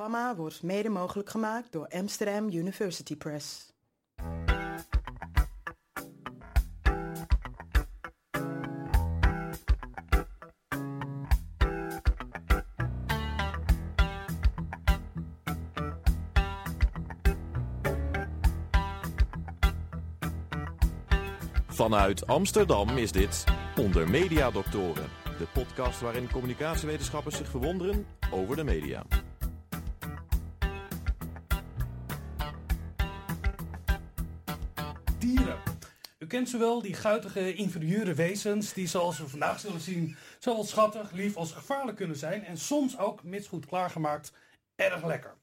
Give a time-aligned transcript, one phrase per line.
[0.00, 3.72] programma wordt mede mogelijk gemaakt door Amsterdam University Press.
[21.66, 23.44] Vanuit Amsterdam is dit
[23.76, 25.08] Onder Media Doctoren,
[25.38, 29.02] de podcast waarin communicatiewetenschappers zich verwonderen over de media.
[36.30, 41.12] Kent ze wel, die guitige inferieure wezens die zoals we vandaag zullen zien zowel schattig,
[41.12, 44.32] lief als gevaarlijk kunnen zijn en soms ook, mits goed klaargemaakt,
[44.74, 45.34] erg lekker.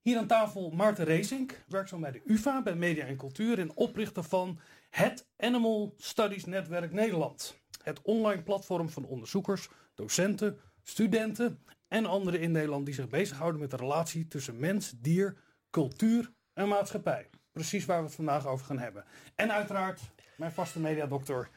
[0.00, 4.22] Hier aan tafel Maarten Reesink, werkzaam bij de UvA, bij Media en Cultuur en oprichter
[4.22, 4.58] van
[4.90, 7.60] het Animal Studies Netwerk Nederland.
[7.82, 13.70] Het online platform van onderzoekers, docenten, studenten en anderen in Nederland die zich bezighouden met
[13.70, 15.36] de relatie tussen mens, dier,
[15.70, 17.30] cultuur en maatschappij.
[17.52, 19.04] Precies waar we het vandaag over gaan hebben.
[19.34, 20.00] En uiteraard
[20.42, 21.48] mijn vaste mediadokter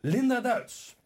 [0.00, 0.96] Linda Duits.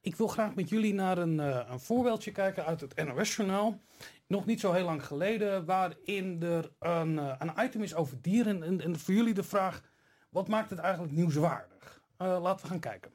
[0.00, 3.78] Ik wil graag met jullie naar een, eh, een voorbeeldje kijken uit het NOS-journaal.
[4.26, 8.62] Nog niet zo heel lang geleden, waarin er een, eh, een item is over dieren.
[8.62, 9.82] En, en voor jullie de vraag,
[10.30, 12.02] wat maakt het eigenlijk nieuwswaardig?
[12.16, 13.12] Eh, laten we gaan kijken.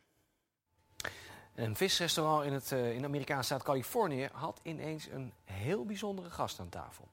[1.56, 6.60] Een visrestaurant in, het, in de Amerikaanse staat Californië had ineens een heel bijzondere gast
[6.60, 7.08] aan tafel.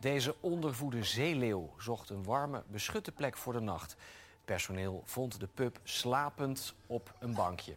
[0.00, 3.96] Deze ondervoede zeeleeuw zocht een warme, beschutte plek voor de nacht.
[4.50, 7.74] Personeel vond de pub slapend op een bankje.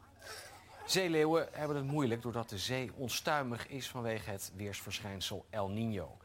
[0.85, 6.23] Zeeleeuwen hebben het moeilijk doordat de zee onstuimig is vanwege het weersverschijnsel El Niño.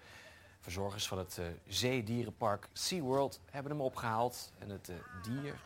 [0.61, 5.61] Verzorgers van het eh, zeedierenpark SeaWorld hebben hem opgehaald en het eh, dier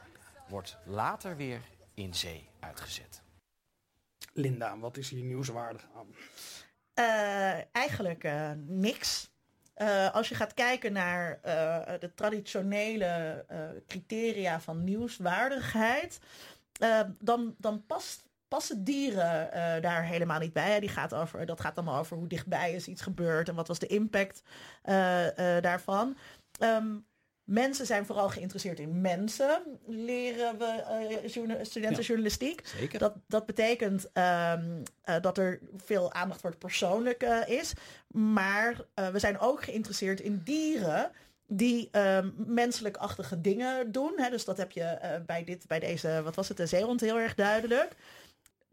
[0.48, 1.60] wordt later weer
[1.94, 3.22] in zee uitgezet.
[4.32, 6.06] Linda, wat is hier nieuwswaardig aan?
[6.94, 8.28] Eh, eigenlijk
[8.66, 9.31] niks.
[9.82, 16.20] Eh, als je gaat kijken naar eh, de traditionele eh, criteria van nieuwswaardigheid,
[17.18, 19.50] dan, dan past, passen dieren
[19.82, 20.80] daar helemaal niet bij.
[20.80, 23.78] Die gaat over, dat gaat allemaal over hoe dichtbij is iets gebeurd en wat was
[23.78, 24.42] de impact
[25.60, 26.16] daarvan.
[26.58, 26.96] Ehm,
[27.52, 32.06] mensen zijn vooral geïnteresseerd in mensen, leren we eh, journa- studenten Ja.
[32.06, 32.60] journalistiek.
[32.78, 32.98] Zeker.
[32.98, 37.72] Dat, dat betekent ehm, eh, dat er veel aandacht voor het persoonlijke is.
[38.08, 41.10] Maar eh, we zijn ook geïnteresseerd in dieren
[41.46, 44.12] die ehm, menselijkachtige dingen doen.
[44.16, 44.30] Hè?
[44.30, 47.34] Dus dat heb je bij, dit, bij deze, wat was het, de zeehond heel erg
[47.34, 47.92] duidelijk.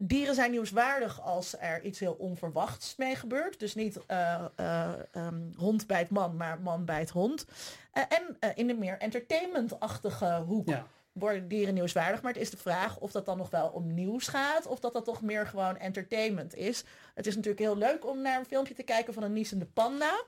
[0.02, 3.58] Dieren zijn nieuwswaardig als er iets heel onverwachts mee gebeurt.
[3.58, 7.46] Dus niet eh, eh, ehm, hond bijt man, maar man bijt hond.
[7.92, 10.86] Eh, en in de meer entertainmentachtige hoek Ja.
[11.12, 12.22] worden dieren nieuwswaardig.
[12.22, 14.66] Maar het is de vraag of dat dan nog wel om nieuws gaat.
[14.66, 16.84] Of dat dat toch meer gewoon entertainment is.
[17.14, 20.22] Het is natuurlijk heel leuk om naar een filmpje te kijken van een niezende panda.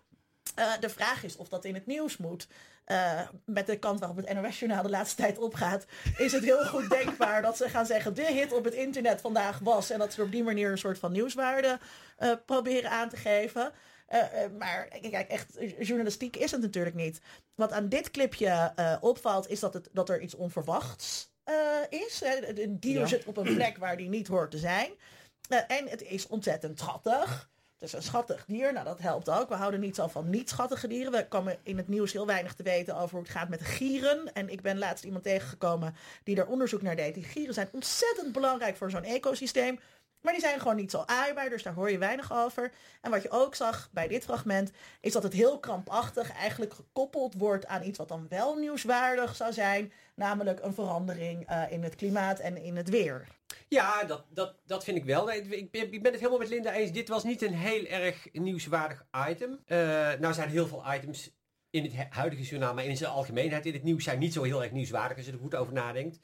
[0.55, 2.47] Eh, de vraag is of dat in het nieuws moet.
[2.85, 5.87] Eh, met de kant waarop het NOS-journaal de laatste tijd opgaat,
[6.17, 9.59] is het heel goed denkbaar dat ze gaan zeggen de hit op het internet vandaag
[9.59, 9.91] was.
[9.91, 11.79] En dat ze op die manier een soort van nieuwswaarde
[12.17, 13.73] eh, proberen aan te geven.
[14.59, 17.21] Maar kijk, echt journalistiek is het natuurlijk niet.
[17.55, 21.33] Wat aan dit clipje opvalt, is dat, het, dat er iets onverwachts
[21.89, 22.23] is.
[22.55, 23.07] Een dier Ja.
[23.07, 24.91] zit op een plek waar die niet hoort te zijn.
[25.49, 27.51] En het is ontzettend schattig.
[27.83, 29.49] Is een schattig dier, nou dat helpt ook.
[29.49, 31.13] We houden niet zo van niet schattige dieren.
[31.13, 34.35] We komen in het nieuws heel weinig te weten over hoe het gaat met gieren.
[34.35, 35.95] En ik ben laatst iemand tegengekomen
[36.25, 37.15] die daar onderzoek naar deed.
[37.15, 39.79] Die gieren zijn ontzettend belangrijk voor zo'n ecosysteem.
[40.23, 42.73] Maar die zijn gewoon niet zo aaibaar, dus daar hoor je weinig over.
[43.01, 47.35] En wat je ook zag bij dit fragment, is dat het heel krampachtig eigenlijk gekoppeld
[47.35, 49.93] wordt aan iets wat dan wel nieuwswaardig zou zijn.
[50.15, 53.27] Namelijk een verandering eh, in het klimaat en in het weer.
[53.69, 55.33] Ja, dat, dat, dat vind ik wel.
[55.33, 56.93] Ik ben, het helemaal met Linda eens.
[56.93, 59.61] Dit was niet een heel erg nieuwswaardig item.
[59.67, 59.79] Eh,
[60.19, 61.31] nou zijn heel veel items
[61.71, 64.43] in het hu- huidige journaal, maar in zijn algemeenheid in het nieuws zijn niet zo
[64.43, 66.19] heel erg nieuwswaardig als je er goed over nadenkt.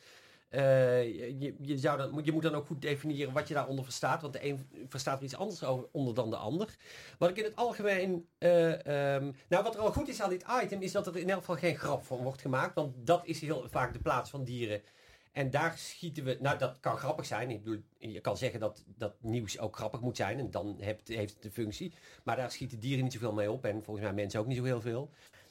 [0.48, 1.02] Eh,
[1.40, 4.32] je, je, zou dan, je moet dan ook goed definiëren wat je daaronder verstaat, want
[4.32, 6.76] de een verstaat er iets anders onder dan de ander.
[7.18, 10.44] Wat ik in het algemeen, eh, ehm, nou wat er al goed is aan dit
[10.62, 13.40] item, is dat er in elk geval geen grap van wordt gemaakt, want dat is
[13.40, 14.82] heel vaak de plaats van dieren.
[15.32, 17.50] En daar schieten we, nou dat kan grappig zijn.
[17.50, 21.08] Ik bedoel, je kan zeggen dat, dat nieuws ook grappig moet zijn en dan heeft,
[21.08, 21.92] het de functie.
[22.24, 24.64] Maar daar schieten dieren niet zoveel mee op en volgens mij mensen ook niet zo
[24.64, 25.10] heel veel.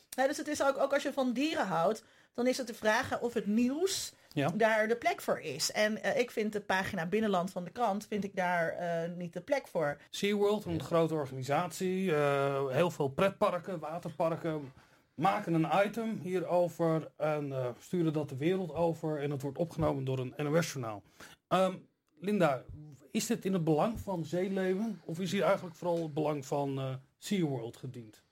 [0.10, 2.04] Dus het is ook, ook als je van dieren houdt,
[2.34, 4.50] dan is het de vraag of het nieuws Ja.
[4.56, 5.72] daar de plek voor is.
[5.72, 9.34] En eh, ik vind de pagina Binnenland van de krant, vind ik daar eh, niet
[9.34, 9.98] de plek voor.
[10.10, 14.74] SeaWorld, een grote organisatie, eh, heel veel pretparken, waterparken
[15.16, 20.20] maken een item hierover en sturen dat de wereld over en het wordt opgenomen door
[20.20, 21.04] een NOS-journaal.
[21.48, 21.76] Ehm,
[22.20, 22.64] Linda,
[23.12, 27.00] is dit in het belang van zeeleeuwen of is hier eigenlijk vooral het belang van
[27.18, 28.24] SeaWorld gediend.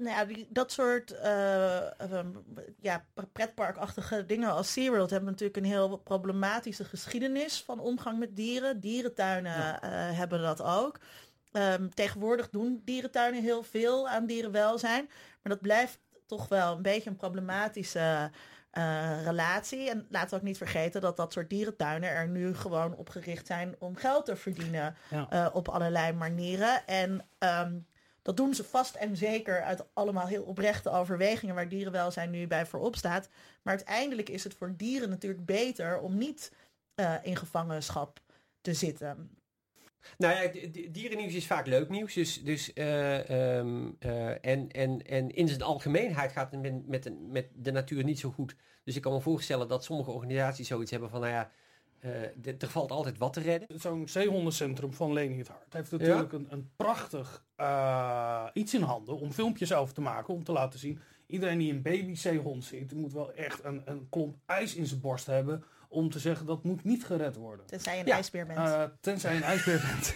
[0.00, 1.80] Nou ja, dat soort uh,
[2.80, 8.80] ja, pretparkachtige dingen als SeaWorld hebben natuurlijk een heel problematische geschiedenis van omgang met dieren.
[8.80, 9.84] Dierentuinen ja.
[9.84, 10.98] uh, hebben dat ook.
[11.52, 15.04] Um, tegenwoordig doen dierentuinen heel veel aan dierenwelzijn.
[15.42, 18.30] Maar dat blijft toch wel een beetje een problematische
[18.72, 19.90] uh, relatie.
[19.90, 23.46] En laten we ook niet vergeten dat dat soort dierentuinen er nu gewoon op gericht
[23.46, 25.50] zijn om geld te verdienen ja.
[25.52, 26.86] op allerlei manieren.
[26.86, 27.86] En um,
[28.22, 32.66] dat doen ze vast en zeker uit allemaal heel oprechte overwegingen waar dierenwelzijn nu bij
[32.66, 33.28] voorop staat.
[33.62, 36.52] Maar uiteindelijk is het voor dieren natuurlijk beter om niet
[36.96, 38.20] uh, in gevangenschap
[38.60, 39.30] te zitten.
[40.18, 42.14] Nou ja, dierennieuws is vaak leuk nieuws.
[42.14, 47.02] Dus, dus, uh, um, uh, en, en, en in zijn algemeenheid gaat het met, met,
[47.02, 48.54] de, met de natuur niet zo goed.
[48.84, 51.50] Dus ik kan me voorstellen dat sommige organisaties zoiets hebben van, nou ja,
[52.58, 53.80] er valt altijd wat te redden.
[53.80, 56.38] Zo'n zeehondencentrum van Leni het Hart heeft natuurlijk ja?
[56.38, 60.34] een, een, prachtig uh, iets in handen om filmpjes over te maken.
[60.34, 64.06] Om te laten zien, iedereen die een baby zeehond ziet, moet wel echt een, een
[64.10, 65.64] klomp ijs in zijn borst hebben.
[65.88, 67.66] Om te zeggen dat moet niet gered worden.
[67.66, 68.14] Tenzij je een ja.
[68.14, 68.58] ijsbeer bent.
[68.58, 70.14] Uh, tenzij je een ijsbeer bent.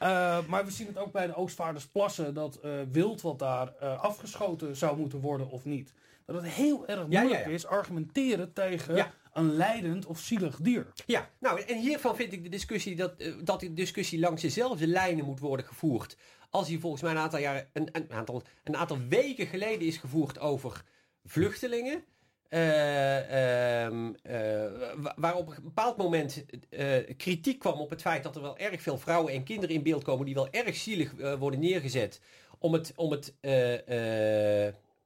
[0.50, 2.34] maar we zien het ook bij de Oostvaardersplassen.
[2.34, 2.60] Dat
[2.90, 5.92] wild wat daar afgeschoten zou moeten worden of niet.
[6.26, 10.86] Dat het heel erg moeilijk ja, ja, is argumenteren tegen een leidend of zielig dier.
[11.06, 14.86] Ja, nou en hiervan vind ik de discussie dat, uh, dat die discussie langs dezelfde
[14.86, 16.16] lijnen moet worden gevoerd.
[16.50, 19.96] Als die volgens mij een aantal, jaren, een, een, aantal, een aantal weken geleden is
[19.96, 20.84] gevoerd over
[21.24, 22.04] vluchtelingen.
[22.50, 22.60] Uh,
[25.16, 26.44] waar op een bepaald moment
[27.16, 30.04] kritiek kwam op het feit dat er wel erg veel vrouwen en kinderen in beeld
[30.04, 32.20] komen die wel erg zielig worden neergezet
[32.58, 33.34] om het, om het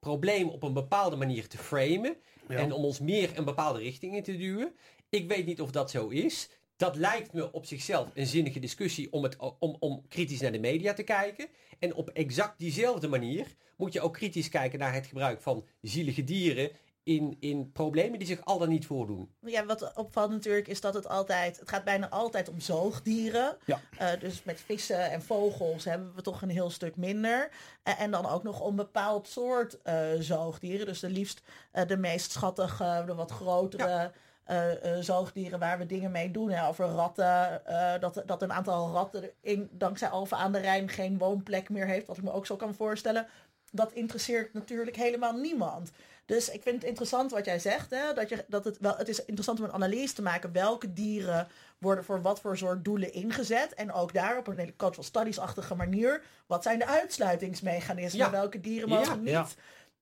[0.01, 2.17] probleem op een bepaalde manier te framen.
[2.49, 4.75] En om ons meer een bepaalde richting in te duwen.
[5.09, 6.49] Ik weet niet of dat zo is.
[6.77, 10.59] Dat lijkt me op zichzelf een zinnige discussie om, het, om, om kritisch naar de
[10.59, 11.49] media te kijken.
[11.79, 16.25] En op exact diezelfde manier moet je ook kritisch kijken naar het gebruik van zielige
[16.25, 16.71] dieren
[17.08, 19.31] in, in problemen die zich al dan niet voordoen.
[19.40, 23.56] Ja, wat opvalt natuurlijk is dat het altijd, het gaat bijna altijd om zoogdieren.
[23.64, 23.81] Ja.
[24.00, 27.49] Uh, dus met vissen en vogels hebben we toch een heel stuk minder.
[27.84, 30.87] Uh, en dan ook nog om bepaald soort uh, zoogdieren.
[30.87, 31.43] Dus de liefst
[31.87, 33.88] de meest schattige, de wat grotere...
[33.88, 34.12] Ja.
[34.50, 36.50] Uh, uh, zoogdieren waar we dingen mee doen.
[36.50, 37.62] Hè, over ratten.
[37.69, 41.87] Uh, dat, dat een aantal ratten in, dankzij Alphen aan de Rijn geen woonplek meer
[41.87, 42.06] heeft.
[42.06, 43.26] Wat ik me ook zo kan voorstellen.
[43.72, 45.90] Dat interesseert natuurlijk helemaal niemand.
[46.29, 47.91] Dus ik vind het interessant wat jij zegt.
[47.91, 50.53] Hè, dat, je, dat het, wel, het is interessant om een analyse te maken.
[50.53, 51.49] Welke dieren
[51.79, 53.75] worden voor wat voor soort doelen ingezet.
[53.75, 56.23] En ook daar op een hele cultural studies-achtige manier.
[56.47, 58.25] Wat zijn de uitsluitingsmechanismen?
[58.25, 58.31] Ja.
[58.31, 59.41] Welke dieren mogen ja.
[59.41, 59.57] niet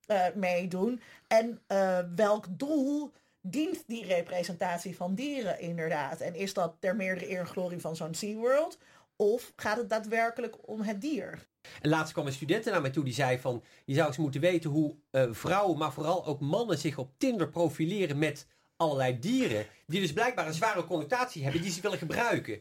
[0.06, 0.32] ja.
[0.34, 1.00] meedoen?
[1.26, 6.20] En uh, welk doel dient die representatie van dieren inderdaad?
[6.20, 8.78] En is dat ter meerdere eer en glorie van zo'n SeaWorld?
[9.16, 11.46] Of gaat het daadwerkelijk om het dier?
[11.80, 13.62] En laatst kwam een student naar mij toe die zei van...
[13.84, 16.78] je zou eens moeten weten hoe uh, vrouwen, maar vooral ook mannen...
[16.78, 18.46] zich op Tinder profileren met
[18.76, 19.66] allerlei dieren...
[19.86, 21.62] die dus blijkbaar een zware connotatie hebben...
[21.62, 22.60] die ze willen gebruiken.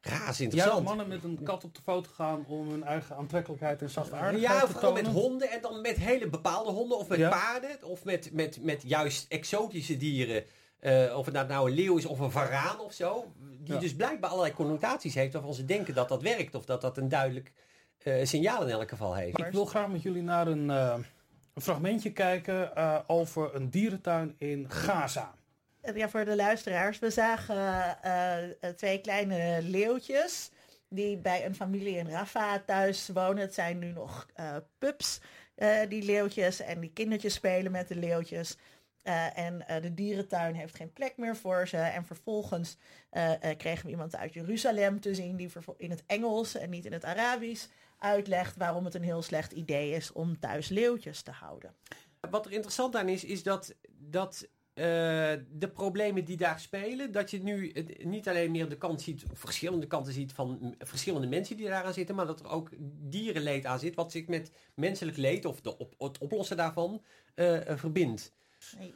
[0.00, 0.78] Raas interessant.
[0.78, 4.42] Ja, mannen met een kat op de foto gaan om hun eigen aantrekkelijkheid en zachtaardigheid
[4.42, 5.04] ja, te vooral tonen.
[5.04, 7.28] met honden en dan met hele bepaalde honden of met Ja.
[7.28, 10.44] paarden of met, met, met juist exotische dieren.
[10.84, 13.32] Eh, of het nou, nou een leeuw is of een varaan of zo.
[13.60, 13.80] Die Ja.
[13.80, 16.54] dus blijkbaar allerlei connotaties heeft waarvan ze denken dat dat werkt.
[16.54, 17.52] Of dat dat een duidelijk
[17.98, 19.38] eh, signaal in elk geval heeft.
[19.38, 20.94] Ik wil graag met jullie naar een, eh,
[21.54, 25.34] een fragmentje kijken eh, over een dierentuin in Gaza.
[25.94, 26.98] Ja, voor de luisteraars.
[26.98, 27.96] We zagen
[28.76, 30.50] twee kleine leeuwtjes
[30.94, 33.42] die bij een familie in Rafa thuis wonen.
[33.42, 35.20] Het zijn nu nog eh, pups,
[35.54, 36.60] eh, die leeuwtjes.
[36.60, 38.56] En die kindertjes spelen met de leeuwtjes.
[39.04, 41.76] Eh, en eh, de dierentuin heeft geen plek meer voor ze.
[41.76, 42.76] En vervolgens
[43.10, 46.92] eh, kregen we iemand uit Jeruzalem te zien die in het Engels en niet in
[46.92, 47.66] het Arabisch
[47.98, 51.74] uitlegt waarom het een heel slecht idee is om thuis leeuwtjes te houden.
[52.30, 57.42] Wat er interessant aan is, is dat, dat de problemen die daar spelen, dat je
[57.42, 61.68] nu niet alleen meer de kant ziet, of verschillende kanten ziet van verschillende mensen die
[61.68, 62.70] daaraan zitten, maar dat er ook
[63.00, 67.02] dierenleed aan zit, wat zich met menselijk leed of de op, het oplossen daarvan
[67.66, 68.32] verbindt.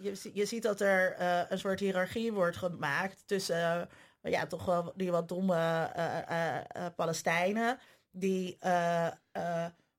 [0.00, 3.88] Je, je ziet dat er eh, een soort hiërarchie wordt gemaakt tussen
[4.20, 7.78] eh, ja, toch wel die wat domme eh, Palestijnen
[8.10, 8.58] die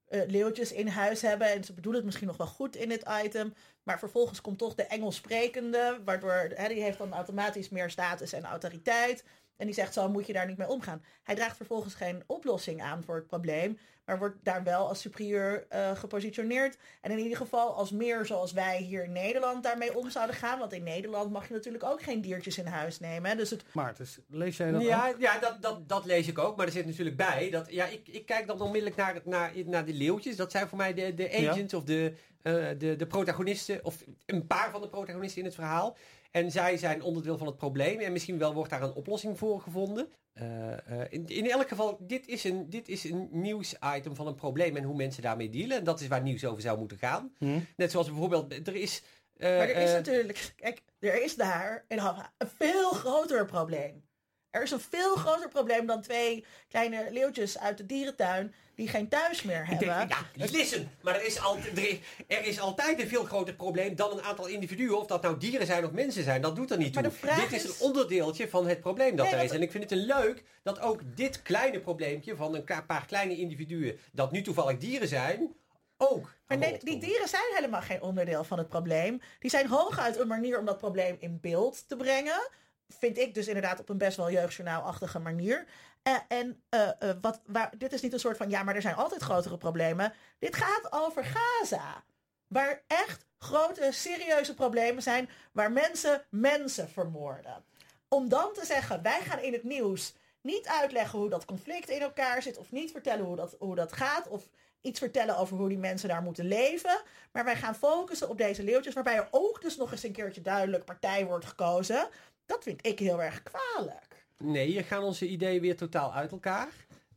[0.09, 1.51] leeuwtjes in huis hebben.
[1.51, 3.53] En ze bedoelen het misschien nog wel goed in dit item.
[3.83, 8.33] Maar vervolgens komt toch de Engels sprekende, waardoor hè, die heeft dan automatisch meer status
[8.33, 9.23] en autoriteit.
[9.59, 11.03] En die zegt, zo moet je daar niet mee omgaan.
[11.23, 13.77] Hij draagt vervolgens geen oplossing aan voor het probleem.
[14.09, 16.77] Maar wordt daar wel als superieur eh, gepositioneerd.
[17.01, 20.59] En in ieder geval als meer zoals wij hier in Nederland daarmee om zouden gaan.
[20.59, 23.29] Want in Nederland mag je natuurlijk ook geen diertjes in huis nemen.
[23.29, 23.35] Hè?
[23.35, 25.15] Dus het, Maarten, lees jij dat Ja, ook?
[25.19, 26.57] ja dat, dat, dat lees ik ook.
[26.57, 29.85] Maar er zit natuurlijk bij dat ja, ik, ik kijk dan onmiddellijk naar, naar, naar
[29.85, 30.35] de leeuwtjes.
[30.35, 33.85] Dat zijn voor mij de, de agents of de, eh, de, de protagonisten.
[33.85, 35.97] Of een paar van de protagonisten in het verhaal.
[36.31, 37.99] En zij zijn onderdeel van het probleem.
[37.99, 40.11] En misschien wel wordt daar een oplossing voor gevonden.
[40.33, 44.35] Eh, eh, in, in elk geval, dit is, een, dit is een nieuwsitem van een
[44.35, 45.77] probleem en hoe mensen daarmee dealen.
[45.77, 47.33] En dat is waar nieuws over zou moeten gaan.
[47.37, 47.59] Hm?
[47.75, 49.03] Net zoals bijvoorbeeld, er is...
[49.37, 54.07] eh, maar er is natuurlijk, kijk, er is daar in Hava een veel groter probleem.
[54.49, 59.07] Er is een veel groter probleem dan twee kleine leeuwtjes uit de dierentuin die geen
[59.07, 59.87] thuis meer hebben.
[59.87, 63.95] Ja, listen, maar er is, altijd, er, is, er is altijd een veel groter probleem
[63.95, 64.97] dan een aantal individuen.
[64.97, 67.11] Of dat nou dieren zijn of mensen zijn, dat doet er niet toe.
[67.35, 69.51] Dit is een onderdeeltje van het probleem dat Nee, er is.
[69.51, 73.37] En ik vind het een leuk dat ook dit kleine probleempje van een paar kleine
[73.37, 75.55] individuen, dat nu toevallig dieren zijn,
[75.97, 79.21] ook Maar nee, die dieren zijn helemaal geen onderdeel van het probleem.
[79.39, 82.49] Die zijn hooguit een manier om dat probleem in beeld te brengen.
[82.97, 85.65] Vind ik dus inderdaad op een best wel jeugdjournaalachtige manier.
[86.03, 88.81] Eh, en eh, eh, wat, waar, dit is niet een soort van, ja, maar er
[88.81, 90.13] zijn altijd grotere problemen.
[90.39, 92.03] Dit gaat over Gaza.
[92.47, 95.29] Waar echt grote, serieuze problemen zijn.
[95.51, 97.63] Waar mensen mensen vermoorden.
[98.07, 102.01] Om dan te zeggen, wij gaan in het nieuws niet uitleggen hoe dat conflict in
[102.01, 102.57] elkaar zit.
[102.57, 104.27] Of niet vertellen hoe dat, hoe dat gaat.
[104.27, 104.49] Of
[104.81, 107.01] iets vertellen over hoe die mensen daar moeten leven.
[107.31, 108.93] Maar wij gaan focussen op deze leeuwtjes.
[108.93, 112.09] Waarbij er ook dus nog eens een keertje duidelijk partij wordt gekozen.
[112.49, 114.25] Dat vind ik heel erg kwalijk.
[114.37, 116.67] Nee, je gaan onze ideeën weer totaal uit elkaar.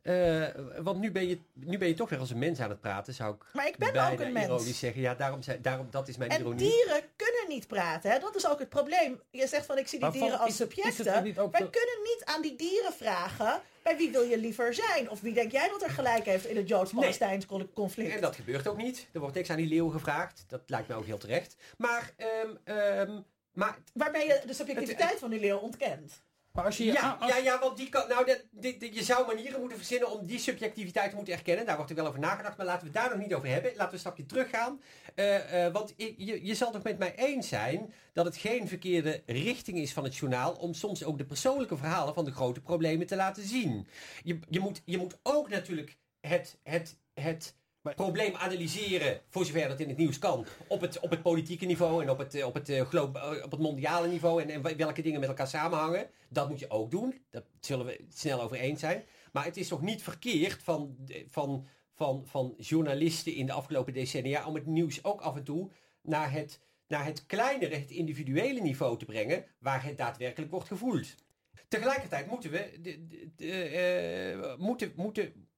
[0.03, 0.45] Eh,
[0.79, 3.15] want nu ben, je, nu ben je toch weer als een mens aan het praten,
[3.15, 4.47] zou ik Maar ik ben bijna ook een mens.
[4.47, 5.01] ironisch zeggen.
[5.01, 6.59] Ja, daarom, zei- daarom, dat is mijn En ironie.
[6.71, 8.11] dieren kunnen niet praten.
[8.11, 8.19] Hè?
[8.19, 9.21] Dat is ook het probleem.
[9.31, 11.05] Je zegt van ik zie die Maar dieren van- als subjecten.
[11.05, 13.61] Wij de- kunnen niet aan die dieren vragen.
[13.83, 15.11] Bij wie wil je liever zijn?
[15.11, 18.15] Of wie denk jij dat er gelijk heeft in het Joods-Palestijns conflict?
[18.15, 19.07] En dat gebeurt ook niet.
[19.13, 20.45] Er wordt niks aan die leeuw gevraagd.
[20.49, 21.57] Dat lijkt me ook heel terecht.
[21.77, 23.21] Maar, ehm,
[23.53, 26.23] maar Waarmee je de subjectiviteit van die leeuw ontkent.
[26.53, 29.03] Maar als je ja, als- ja, ja, want die kan, nou, dat- dit- dit- je
[29.03, 31.67] zou manieren moeten verzinnen om die subjectiviteit te moeten erkennen.
[31.67, 33.71] Daar wordt er wel over nagedacht, maar laten we het daar nog niet over hebben.
[33.71, 34.83] Laten we een stapje teruggaan.
[35.15, 39.79] Eh, want je, je zal toch met mij eens zijn dat het geen verkeerde richting
[39.79, 43.17] is van het journaal om soms ook de persoonlijke verhalen van de grote problemen te
[43.17, 43.87] laten zien.
[44.25, 49.81] Je, je, moet, je moet ook natuurlijk het, het, het probleem analyseren, voor zover dat
[49.81, 52.55] in het nieuws kan, op het, op het politieke niveau en op het, eh, op
[52.55, 56.11] het, eh, eh, op het mondiale niveau en, en welke dingen met elkaar samenhangen.
[56.29, 57.25] Dat moet je ook doen.
[57.31, 59.05] Dat zullen we snel over eens zijn.
[59.33, 60.97] Maar het is toch niet verkeerd van,
[61.29, 65.71] van, van, van journalisten in de afgelopen decennia om het nieuws ook af en toe
[66.03, 71.15] naar het, naar het kleinere, het individuele niveau te brengen, waar het daadwerkelijk wordt gevoeld.
[71.69, 72.79] Tegelijkertijd moeten we,
[73.37, 75.49] de, moeten, moeten,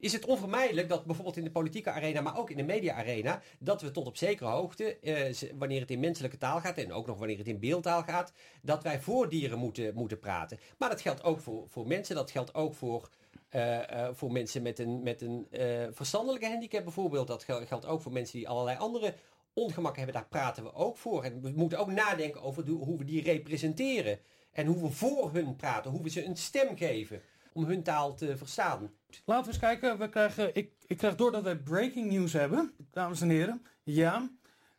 [0.00, 3.82] is het onvermijdelijk dat bijvoorbeeld in de politieke arena, maar ook in de media-arena, dat
[3.82, 7.18] we tot op zekere hoogte, eh, wanneer het in menselijke taal gaat en ook nog
[7.18, 10.58] wanneer het in beeldtaal gaat, dat wij voor dieren moeten, moeten praten.
[10.78, 13.08] Maar dat geldt ook voor, voor mensen, dat geldt ook voor,
[13.48, 17.26] eh, eh, voor mensen met een, met een eh, verstandelijke handicap bijvoorbeeld.
[17.26, 19.14] Dat gel- geldt ook voor mensen die allerlei andere
[19.52, 20.20] ongemakken hebben.
[20.20, 21.24] Daar praten we ook voor.
[21.24, 24.18] En we moeten ook nadenken over hoe we die representeren.
[24.52, 27.22] En hoe we voor hun praten, hoe we ze een stem geven
[27.56, 28.92] om hun taal te verstaan.
[29.24, 29.98] Laten we eens kijken.
[29.98, 33.66] We krijgen, ik, ik krijg door dat wij breaking news hebben, dames en heren.
[33.82, 34.30] Ja.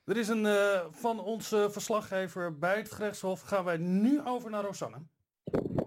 [0.05, 3.41] Er is een eh, van onze verslaggever bij het gerechtshof.
[3.41, 4.97] Gaan wij nu over naar Rosanne.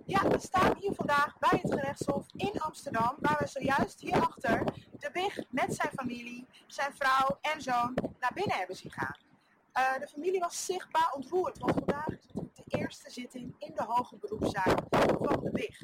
[0.07, 4.65] Ja, we staan hier vandaag bij het gerechtshof in Amsterdam, waar we zojuist hierachter
[4.99, 9.17] de Big met zijn familie, zijn vrouw en zoon naar binnen hebben zien gaan.
[9.73, 14.17] Eh, de familie was zichtbaar ontroerd, want vandaag is de eerste zitting in de hoge
[14.17, 15.83] beroepszaak van de Big.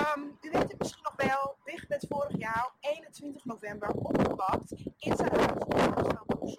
[0.00, 5.16] Ehm, u weet het misschien nog wel, Big werd vorig jaar 21 november opgepakt in
[5.16, 6.54] zijn huis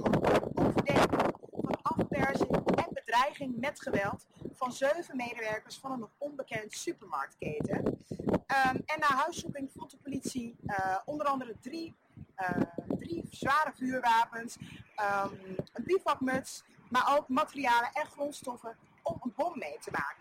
[0.74, 7.98] verdenking van afpersing en bedreiging met geweld van zeven medewerkers van een nog onbekend supermarktketen.
[8.46, 11.96] Ehm, en na huiszoeking vond de politie eh, onder andere drie,
[12.36, 12.62] eh,
[13.00, 14.58] drie zware vuurwapens,
[14.96, 15.34] ehm,
[15.74, 20.21] een bivakmuts, maar ook materialen en grondstoffen om een bom mee te maken.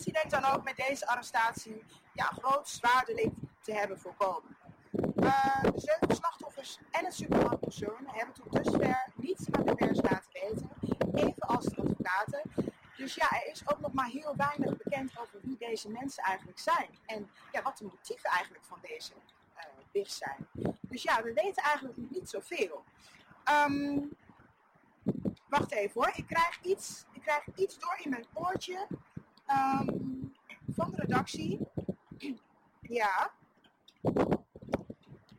[0.00, 4.56] Politie denkt dan ook met deze arrestatie ja, groot zwaar delict te hebben voorkomen.
[5.16, 10.32] Eh, de zeven slachtoffers en het supermarktconcern hebben tot dusver niets aan de pers laten
[10.32, 10.70] weten,
[11.14, 12.42] evenals de advocaten.
[12.96, 16.58] Dus ja, er is ook nog maar heel weinig bekend over wie deze mensen eigenlijk
[16.58, 16.98] zijn.
[17.06, 19.12] En ja, wat de motieven eigenlijk van deze
[19.92, 20.48] BIGs zijn.
[20.80, 22.84] Dus ja, we weten eigenlijk niet zoveel.
[23.44, 23.98] Ehm,
[25.48, 28.86] wacht even hoor, ik krijg iets, ik krijg iets door in mijn oortje
[29.50, 29.86] ehm,
[30.68, 31.58] van de redactie.
[32.80, 33.32] Ja.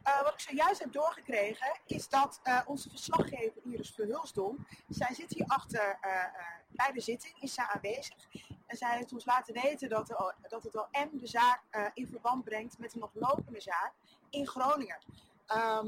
[0.04, 5.34] Eh, wat ik zojuist heb doorgekregen is dat eh, onze verslaggever Iris Verhulsdom, zij zit
[5.34, 6.26] hier achter eh,
[6.70, 8.28] bij de zitting, is zij aanwezig.
[8.66, 10.74] En zij heeft ons laten weten dat, O- dat het
[11.12, 11.62] de zaak
[11.94, 13.94] in verband brengt met een nog lopende zaak
[14.30, 14.98] in Groningen.
[15.46, 15.88] Ehm,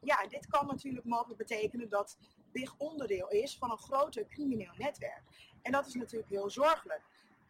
[0.00, 2.18] ja, dit kan natuurlijk mogelijk betekenen dat
[2.52, 5.22] BIG onderdeel is van een groter crimineel netwerk.
[5.62, 7.02] En dat is natuurlijk heel zorgelijk.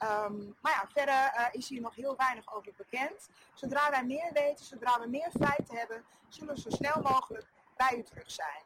[0.02, 3.28] Ehm, maar ja, verder eh, is hier nog heel weinig over bekend.
[3.54, 7.98] Zodra wij meer weten, zodra we meer feiten hebben, zullen we zo snel mogelijk bij
[7.98, 8.62] u terug zijn.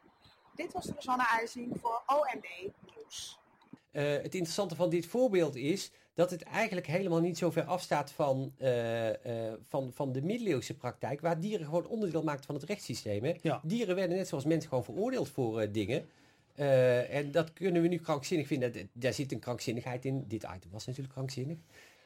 [0.55, 3.39] Dit was Rosanne IJsing voor OMD Nieuws.
[3.91, 8.11] Eh, het interessante van dit voorbeeld is dat het eigenlijk helemaal niet zo ver afstaat
[8.11, 12.63] van, eh, eh, van, van de middeleeuwse praktijk, waar dieren gewoon onderdeel maakten van het
[12.63, 13.23] rechtssysteem.
[13.23, 13.33] Hè?
[13.41, 13.61] Ja.
[13.63, 16.09] Dieren werden net zoals mensen gewoon veroordeeld voor eh, dingen.
[16.57, 18.89] Eh, en dat kunnen we nu krankzinnig vinden.
[18.93, 20.23] Daar zit een krankzinnigheid in.
[20.27, 21.57] Dit item was natuurlijk krankzinnig.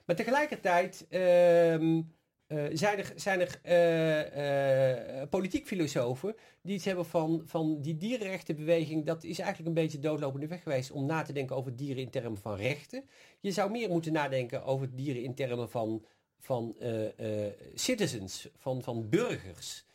[0.05, 2.01] Maar tegelijkertijd ehm,
[2.48, 9.05] eh, zijn er, zijn er eh, politiek filosofen die iets hebben van, van die dierenrechtenbeweging.
[9.05, 12.10] Dat is eigenlijk een beetje doodlopende weg geweest om na te denken over dieren in
[12.10, 13.03] termen van rechten.
[13.39, 16.05] Je zou meer moeten nadenken over dieren in termen van,
[16.39, 16.75] van
[17.74, 19.86] citizens, van, van burgers.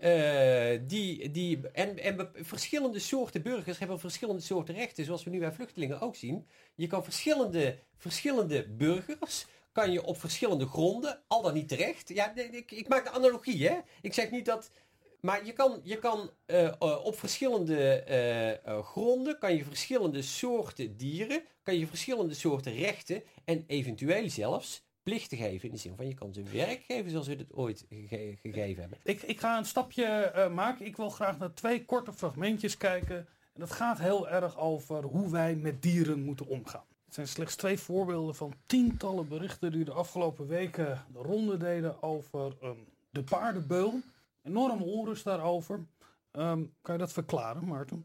[0.00, 5.38] Eh, die, die, en, en verschillende soorten burgers hebben verschillende soorten rechten, zoals we nu
[5.38, 6.46] bij vluchtelingen ook zien.
[6.74, 12.08] Je kan verschillende, verschillende burgers, kan je op verschillende gronden, al dan niet terecht.
[12.08, 13.78] Ja, ik, ik maak de analogie, hè.
[14.02, 14.70] Ik zeg niet dat...
[15.20, 21.42] Maar je kan, je kan eh, eh, op verschillende gronden, kan je verschillende soorten dieren,
[21.62, 25.68] kan je verschillende soorten rechten en eventueel zelfs plichten geven.
[25.68, 28.80] In de zin van je kan ze werk geven zoals we het ooit gege- gegeven
[28.80, 28.98] hebben.
[29.02, 30.86] Ik, ik ga een stapje eh, maken.
[30.86, 33.16] Ik wil graag naar twee korte fragmentjes kijken.
[33.52, 36.84] En dat gaat heel erg over hoe wij met dieren moeten omgaan.
[37.04, 42.02] Het zijn slechts twee voorbeelden van tientallen berichten die de afgelopen weken de ronde deden
[42.02, 42.76] over ehm,
[43.10, 44.00] de paardenbeul.
[44.42, 45.80] Enorme onrust daarover.
[46.30, 48.04] Ehm, kan je dat verklaren, Maarten?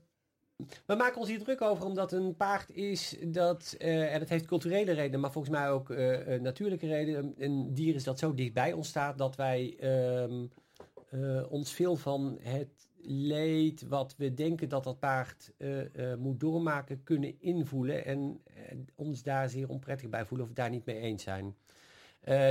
[0.85, 4.45] We maken ons hier druk over omdat een paard is dat, eh, en dat heeft
[4.45, 7.33] culturele redenen, maar volgens mij ook eh, eh, natuurlijke redenen.
[7.37, 10.45] Een dier is dat zo dichtbij ons staat dat wij ehm,
[11.09, 15.51] eh, ons veel van het leed wat we denken dat dat paard
[16.17, 18.41] moet doormaken kunnen invoelen en
[18.95, 21.55] ons daar zeer onprettig bij voelen of daar niet mee eens zijn.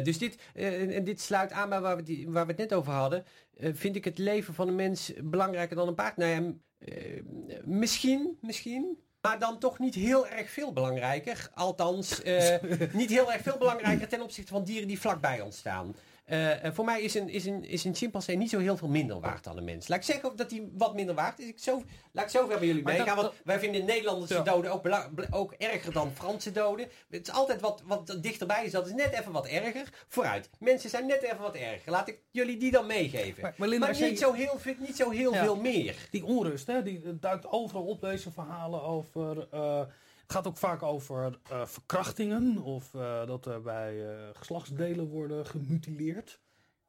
[0.02, 3.24] Dus dit, en- dit sluit aan bij waar we, het net over hadden.
[3.56, 6.16] Vind ik het leven van een mens belangrijker dan een paard?
[6.16, 6.52] Nou ja,
[6.84, 7.22] eh,
[7.64, 8.98] misschien, misschien.
[9.20, 11.50] Maar dan toch niet heel erg veel belangrijker.
[11.54, 15.94] Althans, eh, niet heel erg veel belangrijker ten opzichte van dieren die vlakbij ons staan.
[16.24, 18.88] Eh, en voor mij is een, is, een, is een chimpansee niet zo heel veel
[18.88, 19.88] minder waard dan een mens.
[19.88, 21.46] Laat ik zeggen dat hij wat minder waard is.
[21.46, 21.82] Ik zo,
[22.12, 23.16] laat ik zo ver bij jullie meegaan.
[23.16, 24.42] Want wij vinden Nederlandse Ja.
[24.42, 24.88] doden ook,
[25.30, 26.88] ook erger dan Franse doden.
[27.10, 28.72] Het is altijd wat, wat dichterbij is.
[28.72, 29.88] Dat is net even wat erger.
[30.08, 30.50] Vooruit.
[30.58, 31.90] Mensen zijn net even wat erger.
[31.92, 33.54] Laat ik jullie die dan meegeven.
[33.56, 35.42] Maar- Linda, niet, zo heel, veel- niet zo heel Ja.
[35.44, 35.96] veel meer.
[36.10, 39.46] Die onrust, hè, die duikt overal op deze verhalen over.
[39.50, 39.80] eh,
[40.22, 45.46] het gaat ook vaak over eh, verkrachtingen of eh, dat er bij eh, geslachtsdelen worden
[45.46, 46.40] gemutileerd.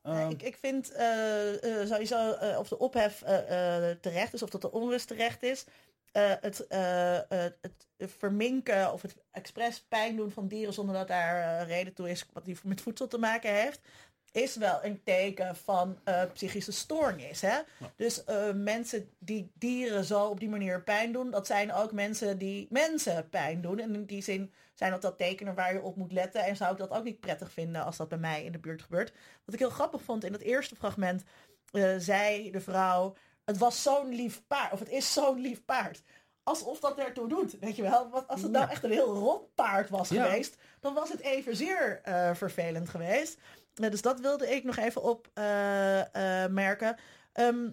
[0.01, 0.85] Ehm, ik, ik vind
[1.85, 3.17] sowieso of de ophef
[4.01, 5.65] terecht is of dat de onrust terecht is.
[6.11, 6.65] Het,
[7.57, 12.25] het verminken of het expres pijn doen van dieren zonder dat daar reden toe is
[12.33, 13.81] wat die met voedsel te maken heeft,
[14.33, 17.41] is wel een teken van eh, psychische stoornis.
[17.41, 17.57] Hè?
[17.95, 22.37] Dus eh, mensen die dieren zo op die manier pijn doen, dat zijn ook mensen
[22.37, 23.79] die mensen pijn doen.
[23.79, 26.43] En in die zin zijn dat dat tekenen waar je op moet letten.
[26.43, 28.81] En zou ik dat ook niet prettig vinden als dat bij mij in de buurt
[28.81, 29.13] gebeurt.
[29.45, 31.23] Wat ik heel grappig vond in het eerste fragment,
[31.71, 33.15] eh, zei de vrouw,
[33.45, 36.01] het was zo'n lief paard, of het is zo'n lief paard.
[36.43, 38.09] Alsof dat ertoe doet, weet je wel.
[38.09, 40.23] Want als het nou echt een heel rot paard was Ja.
[40.25, 43.37] geweest, dan was het evenzeer eh vervelend geweest.
[43.75, 46.95] Eh, dus dat wilde ik nog even opmerken.
[47.33, 47.69] Ehm,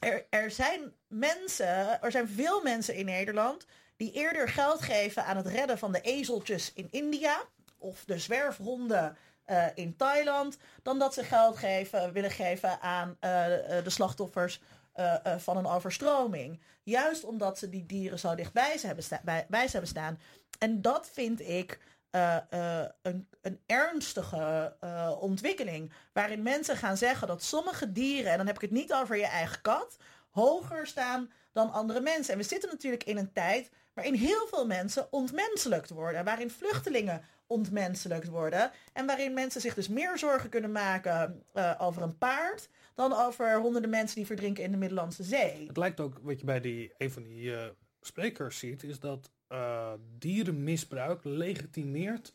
[0.00, 5.36] er, er zijn mensen, er zijn veel mensen in Nederland die eerder geld geven aan
[5.36, 7.42] het redden van de ezeltjes in India
[7.78, 13.78] of de zwerfhonden eh, in Thailand, dan dat ze geld geven, willen geven aan eh,
[13.78, 14.60] eh, de slachtoffers
[14.98, 16.60] eh, eh, van een overstroming.
[16.82, 19.04] Juist omdat ze die dieren zo dichtbij ze hebben,
[19.48, 20.20] bij, hebben staan.
[20.58, 21.78] En dat vind ik
[22.10, 25.92] eh, eh, een, een ernstige eh, ontwikkeling.
[26.12, 29.26] Waarin mensen gaan zeggen dat sommige dieren, en dan heb ik het niet over je
[29.26, 29.96] eigen kat,
[30.30, 32.32] hoger staan dan andere mensen.
[32.32, 36.24] En we zitten natuurlijk in een tijd waarin heel veel mensen ontmenselijkt worden.
[36.24, 38.70] Waarin vluchtelingen ontmenselijkt worden.
[38.92, 41.44] En waarin mensen zich dus meer zorgen kunnen maken
[41.78, 45.66] over een paard dan over honderden mensen die verdrinken in de Middellandse Zee.
[45.66, 47.54] Het lijkt ook, wat je bij die, een van die
[48.00, 52.34] sprekers ziet, is dat eh, dierenmisbruik legitimeert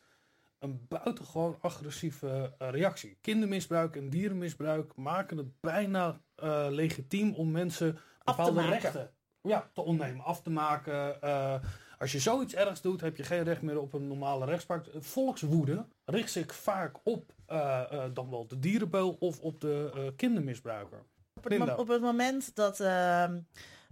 [0.58, 3.18] een buitengewoon agressieve eh, reactie.
[3.20, 9.10] Kindermisbruik en dierenmisbruik maken het bijna eh, legitiem om mensen bepaalde rechten
[9.42, 11.22] ja, te ontnemen, af te maken.
[11.22, 11.54] Eh,
[11.98, 14.86] als je zoiets ergs doet, heb je geen recht meer op een normale rechtspraak.
[14.98, 20.02] Volkswoede richt zich vaak op eh, eh, dan wel de dierenbeul of op de eh,
[20.16, 21.02] kindermisbruiker.
[21.34, 23.40] Op het, op het moment dat, ehm,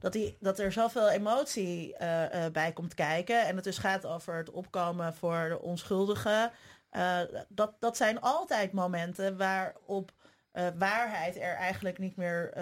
[0.02, 4.36] dat, die, dat er zoveel emotie eh, bij komt kijken en het dus gaat over
[4.36, 6.50] het opkomen voor de onschuldigen,
[6.90, 10.12] eh, dat, dat zijn altijd momenten waarop
[10.78, 12.52] waarheid er eigenlijk niet meer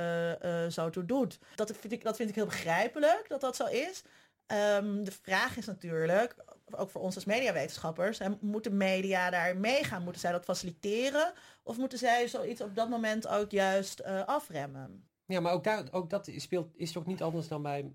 [0.71, 1.39] zo toe doet.
[1.55, 4.03] Dat vind, ik, dat vind ik heel begrijpelijk dat dat zo is.
[4.47, 6.35] Ehm, de vraag is natuurlijk,
[6.71, 10.03] ook voor ons als mediawetenschappers, moeten media daar meegaan?
[10.03, 11.33] Moeten zij dat faciliteren?
[11.63, 15.10] Of moeten zij zoiets op dat moment ook juist afremmen?
[15.31, 17.93] Ja, maar ook, daar, ook dat speelt, is toch niet anders dan bij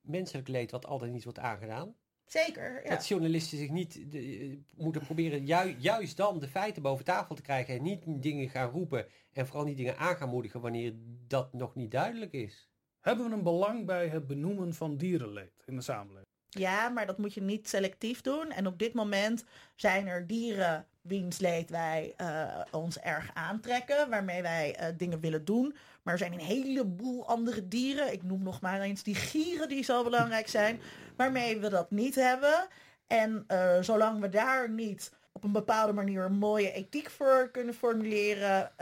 [0.00, 1.94] menselijk leed wat altijd niet wordt aangedaan?
[2.26, 2.88] Zeker, ja.
[2.90, 7.34] Dat journalisten zich niet de, eh, moeten proberen ju- juist dan de feiten boven tafel
[7.34, 10.92] te krijgen en niet dingen gaan roepen en vooral niet dingen aan gaan moedigen wanneer
[11.26, 12.68] dat nog niet duidelijk is.
[13.00, 16.24] Hebben we een belang bij het benoemen van dierenleed in de samenleving?
[16.48, 18.50] Ja, maar dat moet je niet selectief doen.
[18.50, 19.44] En op dit moment
[19.76, 25.44] zijn er dieren wiens leed wij eh, ons erg aantrekken, waarmee wij eh, dingen willen
[25.44, 25.76] doen.
[26.02, 29.84] Maar er zijn een heleboel andere dieren, ik noem nog maar eens die gieren die
[29.84, 30.80] zo belangrijk zijn,
[31.16, 32.66] waarmee we dat niet hebben.
[33.06, 37.74] En eh, zolang we daar niet op een bepaalde manier een mooie ethiek voor kunnen
[37.74, 38.72] formuleren,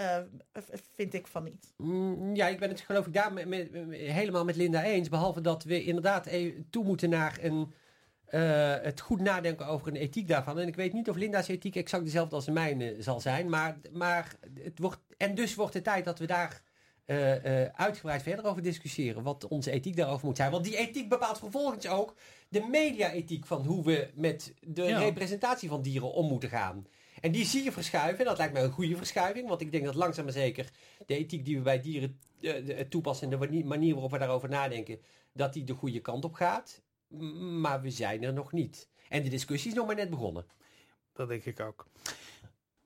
[0.92, 1.72] vind ik van niet.
[1.76, 3.32] Mm, ja, ik ben het geloof ik daar
[3.90, 5.08] helemaal met Linda eens.
[5.08, 7.72] Behalve dat we inderdaad e- toe moeten naar een,
[8.34, 10.58] eh, het goed nadenken over een ethiek daarvan.
[10.58, 13.48] En ik weet niet of Linda's ethiek exact dezelfde als de mijne zal zijn.
[13.48, 16.62] Maar, maar het wordt, en dus wordt het tijd dat we daar
[17.04, 19.22] eh, eh, uitgebreid verder over discussiëren.
[19.22, 20.50] Wat onze ethiek daarover moet zijn.
[20.50, 22.14] Want die ethiek bepaalt vervolgens ook
[22.48, 24.98] de media-ethiek van hoe we met de Ja.
[24.98, 26.86] representatie van dieren om moeten gaan.
[27.20, 28.18] En die zie je verschuiven.
[28.18, 29.48] En dat lijkt mij een goede verschuiving.
[29.48, 30.70] Want ik denk dat langzaam maar zeker
[31.06, 32.18] de ethiek die we bij dieren
[32.88, 34.98] toepassen en de mani- manier waarop we daarover nadenken,
[35.32, 36.82] dat die de goede kant op gaat.
[37.60, 38.88] Maar we zijn er nog niet.
[39.08, 40.46] En de discussie is nog maar net begonnen.
[41.12, 41.86] Dat denk ik ook.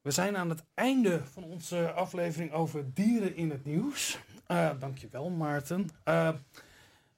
[0.03, 4.19] We zijn aan het einde van onze aflevering over dieren in het nieuws.
[4.47, 5.88] Eh dankjewel Maarten.
[6.05, 6.35] Eh,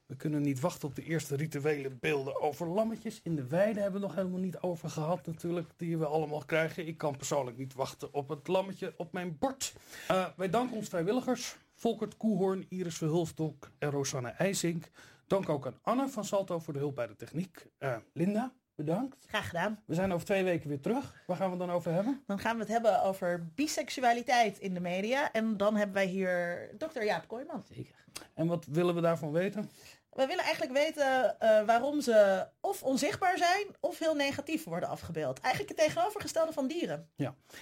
[0.07, 3.81] we kunnen niet wachten op de eerste rituele beelden over lammetjes in de weide.
[3.81, 6.87] Hebben we nog helemaal niet over gehad natuurlijk, die we allemaal krijgen.
[6.87, 9.75] Ik kan persoonlijk niet wachten op het lammetje op mijn bord.
[10.09, 11.57] Eh, wij danken ons vrijwilligers.
[11.75, 14.90] Volkert Koehoorn, Iris Verhulstok en Rosanne IJsink.
[15.30, 17.66] Dank ook aan Anne van Salto voor de hulp bij de techniek.
[17.78, 19.24] Eh, Linda, bedankt.
[19.28, 19.82] Graag gedaan.
[19.86, 21.22] We zijn over twee weken weer terug.
[21.26, 22.22] Waar gaan we het dan over hebben?
[22.26, 25.32] Dan gaan we het hebben over biseksualiteit in de media.
[25.32, 27.64] En dan hebben wij hier dokter Jaap Kooijman.
[27.68, 27.94] Zeker.
[28.34, 29.70] En wat willen we daarvan weten?
[30.11, 35.40] We willen eigenlijk weten eh, waarom ze of onzichtbaar zijn of heel negatief worden afgebeeld.
[35.40, 37.11] Eigenlijk het tegenovergestelde van dieren.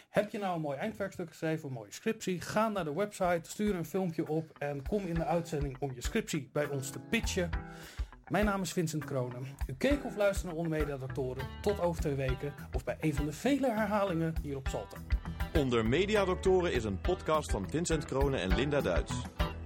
[0.09, 2.41] Heb je nou een mooi eindwerkstuk geschreven, een mooie scriptie?
[2.41, 6.03] Ga naar de website, stuur een filmpje op en kom in de uitzending om je
[6.03, 7.51] scriptie bij ons te pitchen.
[8.29, 9.47] Mijn naam is Vincent Kronen.
[9.67, 13.15] U keek of luisterde naar Onder Media Doctoren tot over twee weken of bij een
[13.15, 14.97] van de vele herhalingen hier op Salto.
[15.55, 19.13] Onder Mediadoktoren is een podcast van Vincent Kronen en Linda Duits.